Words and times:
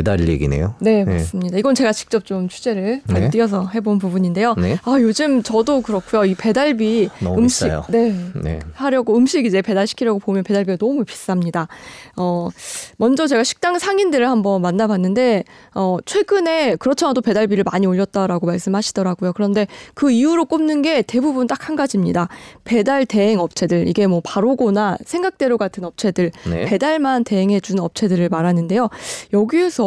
배달 0.00 0.26
얘기네요. 0.28 0.74
네, 0.80 1.04
맞습니다. 1.04 1.58
이건 1.58 1.74
제가 1.74 1.92
직접 1.92 2.24
좀 2.24 2.48
취재를 2.48 3.02
네. 3.06 3.28
뛰어서 3.28 3.68
해본 3.74 3.98
부분인데요. 3.98 4.54
네. 4.54 4.78
아 4.84 4.96
요즘 4.98 5.42
저도 5.42 5.82
그렇고요. 5.82 6.24
이 6.24 6.34
배달비 6.34 7.10
음식 7.22 7.66
비싸요. 7.66 7.84
네, 7.90 8.14
네, 8.42 8.60
하려고 8.72 9.14
음식 9.16 9.44
이제 9.44 9.60
배달 9.60 9.86
시키려고 9.86 10.18
보면 10.18 10.42
배달비가 10.44 10.76
너무 10.78 11.04
비쌉니다. 11.04 11.68
어 12.16 12.48
먼저 12.96 13.26
제가 13.26 13.44
식당 13.44 13.78
상인들을 13.78 14.26
한번 14.28 14.62
만나봤는데 14.62 15.44
어 15.74 15.98
최근에 16.06 16.76
그렇지 16.76 17.04
않아도 17.04 17.20
배달비를 17.20 17.64
많이 17.70 17.86
올렸다라고 17.86 18.46
말씀하시더라고요. 18.46 19.34
그런데 19.34 19.66
그 19.94 20.10
이유로 20.10 20.46
꼽는 20.46 20.80
게 20.82 21.02
대부분 21.02 21.46
딱 21.46 21.60
한 21.60 21.76
가지입니다. 21.76 22.26
배달 22.64 23.04
대행 23.04 23.38
업체들 23.38 23.86
이게 23.86 24.06
뭐 24.06 24.22
바로고나 24.24 24.96
생각대로 25.04 25.58
같은 25.58 25.84
업체들 25.84 26.30
네. 26.48 26.64
배달만 26.64 27.22
대행해 27.22 27.60
주는 27.60 27.82
업체들을 27.82 28.30
말하는데요. 28.30 28.88
여기에서 29.34 29.84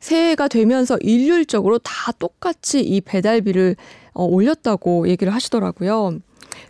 새해가 0.00 0.48
되면서 0.48 0.98
일률적으로 1.00 1.78
다 1.78 2.12
똑같이 2.12 2.80
이 2.80 3.00
배달비를 3.00 3.76
어, 4.14 4.24
올렸다고 4.24 5.08
얘기를 5.08 5.32
하시더라고요. 5.32 6.18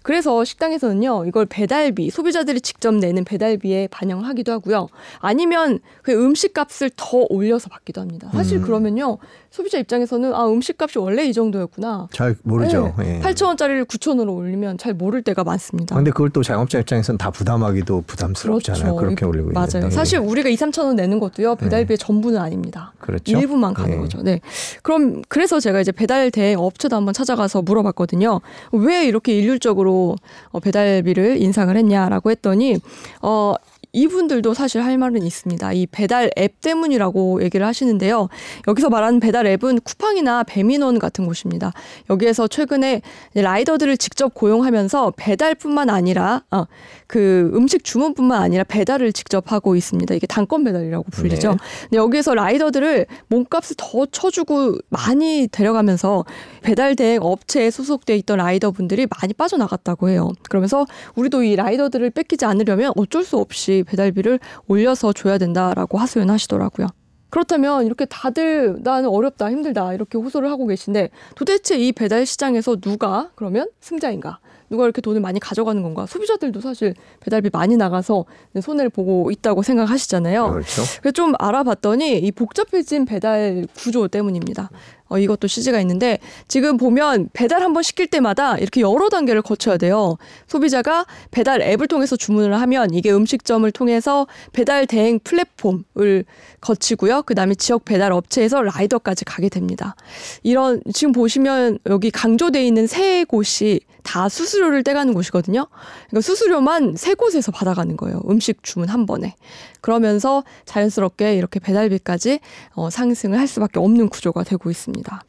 그래서 0.03 0.45
식당에서는요, 0.45 1.27
이걸 1.27 1.47
배달비, 1.47 2.11
소비자들이 2.11 2.61
직접 2.61 2.95
내는 2.95 3.25
배달비에 3.25 3.89
반영을 3.89 4.27
하기도 4.27 4.53
하고요. 4.53 4.89
아니면 5.19 5.81
그 6.03 6.13
음식 6.13 6.55
값을 6.55 6.91
더 6.97 7.27
올려서 7.29 7.69
받기도 7.69 8.01
합니다. 8.01 8.29
사실 8.33 8.59
음. 8.59 8.63
그러면요, 8.63 9.19
소비자 9.51 9.79
입장에서는 9.79 10.35
아 10.35 10.47
음식값이 10.49 10.99
원래 10.99 11.27
이 11.27 11.33
정도였구나. 11.33 12.09
잘 12.13 12.35
모르죠. 12.43 12.95
네. 12.99 13.19
예. 13.19 13.21
8천 13.21 13.47
원짜리를 13.49 13.85
9천 13.85 14.11
원으로 14.11 14.35
올리면 14.35 14.79
잘 14.79 14.95
모를 14.95 15.23
때가 15.23 15.45
많습니다. 15.45 15.95
근데 15.95 16.11
그걸 16.11 16.31
또 16.31 16.43
자영업자 16.43 16.79
입장에서는 16.79 17.19
다 17.19 17.31
부담하기도 17.31 18.05
부담스럽잖아요. 18.07 18.95
그렇죠. 18.95 18.97
그렇게 18.97 19.27
올리고 19.27 19.51
맞아요. 19.53 19.69
있는데. 19.75 19.95
사실 19.95 20.19
우리가 20.21 20.49
2, 20.49 20.55
3천 20.55 20.85
원 20.85 20.97
내는 20.97 21.21
것도요 21.21 21.57
배달비의 21.57 21.97
네. 21.99 22.03
전부는 22.03 22.41
아닙니다. 22.41 22.95
그렇죠. 22.99 23.39
일부만 23.39 23.75
가는 23.75 23.91
네. 23.91 23.99
거죠. 23.99 24.23
네. 24.23 24.41
그럼 24.83 25.21
그래서 25.29 25.61
제가 25.61 25.81
이제 25.81 25.93
배달 25.93 26.31
대행 26.31 26.59
업체도 26.59 26.97
한번 26.97 27.13
찾아가서 27.13 27.61
물어봤거든요. 27.61 28.41
왜 28.73 29.05
이렇게 29.05 29.37
일률적으로 29.37 29.82
어, 29.89 30.61
배달비를 30.61 31.41
인상을 31.41 31.77
했냐라고 31.77 32.31
했더니 32.31 32.79
어 33.21 33.55
이분들도 33.93 34.55
사실 34.55 34.83
할 34.83 34.97
말은 34.97 35.23
있습니다. 35.23 35.73
이 35.75 35.87
배달 35.87 36.31
앱 36.39 36.61
때문이라고 36.61 37.43
얘기를 37.43 37.67
하시는데요. 37.67 38.29
여기서 38.67 38.89
말하는 38.89 39.21
배달 39.21 39.47
앱은 39.47 39.81
쿠팡이나 39.81 40.45
배민원 40.45 40.99
같은 40.99 41.27
곳입니다. 41.27 41.73
여기에서 42.09 42.49
최근에 42.49 43.03
라이더들을 43.35 43.97
직접 43.99 44.33
고용하면서 44.35 45.13
배달뿐만 45.17 45.91
아니라 45.91 46.43
어, 46.51 46.65
그 47.07 47.51
음식 47.55 47.85
주문뿐만 47.85 48.43
아니라 48.43 48.65
배달을 48.65 49.13
직접 49.13 49.53
하고 49.53 49.77
있습니다. 49.77 50.15
이게 50.15 50.27
단건 50.27 50.65
배달이라고 50.65 51.05
불리죠. 51.11 51.51
네. 51.51 51.57
근데 51.83 51.97
여기에서 51.99 52.35
라이더들을 52.35 53.07
몸값을 53.29 53.77
더 53.77 54.07
쳐주고 54.07 54.79
많이 54.89 55.49
데려가면서 55.53 56.25
배달 56.63 56.97
대행 56.97 57.21
업체에 57.23 57.71
소속돼 57.71 58.17
있던 58.19 58.39
라이더분들이 58.39 59.07
많이 59.21 59.35
빠져나갔다고 59.35 60.09
해요. 60.09 60.33
그러면서 60.49 60.87
우리도 61.15 61.43
이 61.43 61.57
라이더들을 61.57 62.09
뺏기지 62.11 62.47
않으려면 62.47 62.93
어쩔 62.97 63.25
수 63.25 63.37
없이 63.37 63.82
배달비를 63.85 64.39
올려서 64.69 65.13
줘야 65.13 65.39
된다라고 65.39 65.99
하소연하시더라고요. 65.99 66.89
그렇다면 67.31 67.87
이렇게 67.87 68.05
다들 68.05 68.81
나는 68.83 69.09
어렵다 69.09 69.51
힘들다 69.51 69.95
이렇게 69.95 70.19
호소를 70.19 70.51
하고 70.51 70.67
계신데 70.67 71.09
도대체 71.35 71.79
이 71.79 71.91
배달 71.93 72.27
시장에서 72.27 72.77
누가 72.77 73.31
그러면 73.35 73.71
승자인가 73.81 74.39
누가 74.73 74.85
이렇게 74.85 75.03
돈을 75.03 75.21
많이 75.21 75.39
가져가는 75.39 75.83
건가? 75.83 76.07
소비자들도 76.07 76.63
사실 76.63 76.95
배달비 77.21 77.51
많이 77.53 77.77
나가서 77.77 78.25
손해를 78.59 78.89
보고 78.89 79.31
있다고 79.31 79.63
생각하시잖아요. 79.63 80.51
그렇죠. 80.51 80.83
그래서 81.03 81.13
좀 81.13 81.35
알아봤더니 81.39 82.19
이 82.19 82.33
복잡해진 82.33 83.05
배달 83.05 83.67
구조 83.77 84.09
때문입니다. 84.09 84.71
어, 85.13 85.19
이것도 85.19 85.47
CG가 85.47 85.79
있는데 85.83 86.19
지금 86.49 86.79
보면 86.79 87.29
배달 87.35 87.63
한번 87.63 87.83
시킬 87.83 88.07
때마다 88.07 88.57
이렇게 88.57 88.81
여러 88.81 89.11
단계를 89.11 89.43
거쳐야 89.43 89.77
돼요. 89.77 90.17
소비자가 90.47 91.05
배달 91.31 91.61
앱을 91.61 91.87
통해서 91.87 92.17
주문을 92.17 92.59
하면 92.59 92.95
이게 92.95 93.13
음식점을 93.13 93.71
통해서 93.73 94.27
배달 94.55 94.87
대행 94.87 95.21
플랫폼을 95.23 96.25
거치고요. 96.63 97.25
그다음에 97.25 97.55
지역 97.57 97.85
배달 97.85 98.11
업체에서 98.13 98.63
라이더까지 98.63 99.27
가게 99.27 99.51
됩니다. 99.51 99.97
이런 100.43 100.81
지금 100.95 101.13
보시면 101.13 101.79
여기 101.91 102.11
강조돼 102.11 102.67
있는 102.67 102.87
세 102.87 103.25
곳이 103.25 103.81
다 104.13 104.29
수수료를 104.29 104.85
떼가는 104.85 105.15
곳이거든요. 105.15 105.69
그러니까 106.09 106.21
수수료만 106.21 106.97
세 106.99 107.15
곳에서 107.15 107.51
받아가는 107.51 107.97
거예요. 107.97 108.21
음식 108.29 108.63
주문 108.63 108.91
한 108.91 109.07
번에. 109.07 109.37
그러면서 109.81 110.45
자연스럽게 110.67 111.35
이렇게 111.37 111.59
배달비까지 111.59 112.41
어, 112.75 112.91
상승을 112.91 113.39
할 113.39 113.47
수밖에 113.47 113.79
없는 113.81 114.11
구조가 114.11 114.45
되고 114.45 114.71
있습니다. 114.71 115.23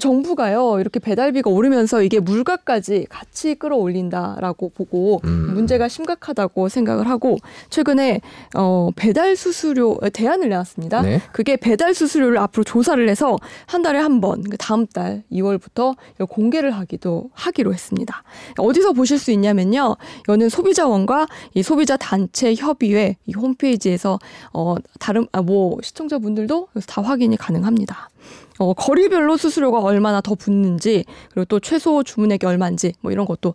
정부가요 0.00 0.80
이렇게 0.80 0.98
배달비가 0.98 1.50
오르면서 1.50 2.02
이게 2.02 2.18
물가까지 2.18 3.06
같이 3.08 3.54
끌어올린다라고 3.54 4.70
보고 4.70 5.20
음. 5.24 5.54
문제가 5.54 5.86
심각하다고 5.86 6.68
생각을 6.68 7.08
하고 7.08 7.36
최근에 7.70 8.20
어 8.56 8.90
배달 8.96 9.36
수수료 9.36 9.98
대안을 10.12 10.48
내왔습니다. 10.48 11.02
네? 11.02 11.20
그게 11.32 11.56
배달 11.56 11.94
수수료를 11.94 12.38
앞으로 12.38 12.64
조사를 12.64 13.08
해서 13.08 13.38
한 13.66 13.82
달에 13.82 14.00
한번 14.00 14.42
그 14.42 14.56
다음 14.56 14.86
달 14.86 15.22
2월부터 15.30 15.94
공개를 16.28 16.72
하기도 16.72 17.30
하기로 17.32 17.72
했습니다. 17.72 18.24
어디서 18.58 18.94
보실 18.94 19.18
수 19.18 19.30
있냐면요. 19.30 19.96
이거는 20.20 20.48
소비자원과 20.48 21.28
이 21.54 21.62
소비자 21.62 21.96
단체 21.96 22.54
협의회 22.54 23.16
이 23.26 23.32
홈페이지에서 23.34 24.18
어 24.52 24.74
다른 24.98 25.28
아 25.30 25.44
뭐 25.44 25.78
시청자분들도 25.82 26.68
다 26.86 27.02
확인이 27.02 27.36
가능합니다. 27.36 28.10
어, 28.58 28.72
거리별로 28.74 29.36
수수료가 29.36 29.80
얼마나 29.80 30.20
더 30.20 30.34
붙는지 30.34 31.04
그리고 31.32 31.44
또 31.46 31.60
최소 31.60 32.02
주문액이 32.02 32.46
얼마인지 32.46 32.94
뭐 33.00 33.12
이런 33.12 33.26
것도 33.26 33.54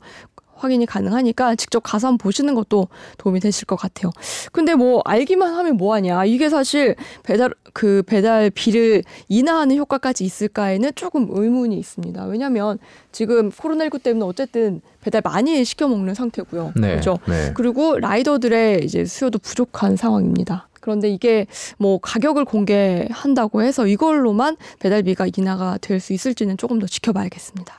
확인이 0.60 0.86
가능하니까 0.86 1.56
직접 1.56 1.82
가서 1.82 2.08
한번 2.08 2.18
보시는 2.18 2.54
것도 2.54 2.90
도움이 3.18 3.40
되실 3.40 3.66
것 3.66 3.76
같아요. 3.78 4.12
근데 4.52 4.76
뭐 4.76 5.02
알기만 5.06 5.54
하면 5.56 5.78
뭐하냐. 5.78 6.26
이게 6.26 6.50
사실 6.50 6.96
배달, 7.24 7.52
그 7.74 8.04
배달비를 8.06 9.04
인하하는 9.30 9.78
효과까지 9.78 10.24
있을까에는 10.26 10.92
조금 10.96 11.28
의문이 11.30 11.78
있습니다. 11.78 12.26
왜냐면 12.26 12.78
지금 13.12 13.50
코로나19 13.50 14.04
때문에 14.04 14.26
어쨌든 14.26 14.82
배달 15.02 15.22
많이 15.24 15.64
시켜 15.64 15.88
먹는 15.88 16.14
상태고요. 16.14 16.74
네, 16.76 16.90
그렇죠. 16.90 17.20
네. 17.28 17.54
그리고 17.56 17.98
라이더들의 17.98 18.84
이제 18.84 19.06
수요도 19.06 19.40
부족한 19.40 19.96
상황입니다. 19.96 20.69
그런데 20.80 21.10
이게 21.10 21.46
뭐 21.78 22.00
가격을 22.00 22.46
공개한다고 22.46 23.62
해서 23.62 23.88
이걸로만 23.88 24.58
배달비가 24.80 25.28
인하가 25.38 25.78
될 25.80 26.00
수 26.00 26.14
있을지는 26.14 26.58
조금 26.58 26.80
더 26.80 26.88
지켜봐야겠습니다. 26.88 27.74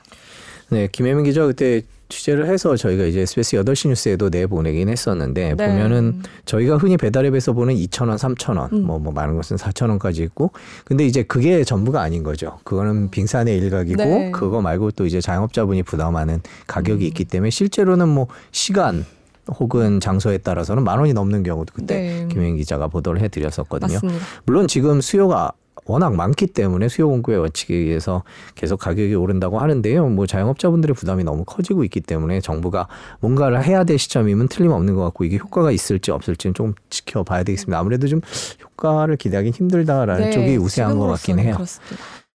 네, 0.69 0.87
김혜민 0.91 1.25
기자 1.25 1.45
그때 1.45 1.81
취재를 2.07 2.47
해서 2.47 2.75
저희가 2.75 3.05
이제 3.05 3.21
SBS 3.21 3.57
8시 3.57 3.87
뉴스에도 3.89 4.29
내보내긴 4.29 4.89
했었는데 4.89 5.55
네. 5.55 5.67
보면은 5.67 6.21
저희가 6.45 6.77
흔히 6.77 6.97
배달앱에서 6.97 7.53
보는 7.53 7.73
2,000원, 7.75 8.17
3,000원, 8.17 8.73
음. 8.73 8.83
뭐, 8.85 8.99
뭐 8.99 9.11
많은 9.13 9.35
것은 9.37 9.57
4,000원까지 9.57 10.19
있고 10.19 10.51
근데 10.83 11.05
이제 11.05 11.23
그게 11.23 11.63
전부가 11.63 12.01
아닌 12.01 12.21
거죠. 12.23 12.59
그거는 12.63 13.09
빙산의 13.11 13.57
일각이고 13.57 14.03
네. 14.03 14.31
그거 14.31 14.61
말고 14.61 14.91
또 14.91 15.05
이제 15.05 15.19
자영업자분이 15.21 15.83
부담하는 15.83 16.41
가격이 16.67 17.05
음. 17.05 17.07
있기 17.07 17.25
때문에 17.25 17.49
실제로는 17.49 18.07
뭐 18.09 18.27
시간 18.51 19.05
혹은 19.47 19.99
장소에 19.99 20.37
따라서는 20.39 20.83
만 20.83 20.99
원이 20.99 21.13
넘는 21.13 21.43
경우도 21.43 21.73
그때 21.73 21.95
네. 21.95 22.27
김혜인 22.29 22.57
기자가 22.57 22.87
보도를 22.87 23.21
해드렸었거든요. 23.21 23.93
맞습니다. 23.93 24.19
물론 24.45 24.67
지금 24.67 25.01
수요가 25.01 25.51
워낙 25.85 26.15
많기 26.15 26.47
때문에 26.47 26.87
수요 26.89 27.07
공급에 27.07 27.35
원칙에 27.35 27.73
의해서 27.73 28.23
계속 28.55 28.79
가격이 28.79 29.15
오른다고 29.15 29.59
하는데요. 29.59 30.07
뭐 30.09 30.27
자영업자분들의 30.27 30.93
부담이 30.95 31.23
너무 31.23 31.43
커지고 31.43 31.83
있기 31.85 32.01
때문에 32.01 32.39
정부가 32.39 32.87
뭔가를 33.19 33.63
해야 33.63 33.83
될 33.83 33.97
시점이면 33.97 34.47
틀림없는 34.47 34.95
것 34.95 35.03
같고 35.05 35.23
이게 35.23 35.37
효과가 35.37 35.71
있을지 35.71 36.11
없을지는 36.11 36.53
좀 36.53 36.75
지켜봐야 36.89 37.43
되겠습니다. 37.43 37.79
아무래도 37.79 38.07
좀 38.07 38.21
효과를 38.63 39.17
기대하기 39.17 39.51
힘들다라는 39.51 40.25
네, 40.25 40.31
쪽이 40.31 40.57
우세한 40.57 40.97
것 40.97 41.07
같긴 41.07 41.39
해요. 41.39 41.55
그렇습니다. 41.55 41.97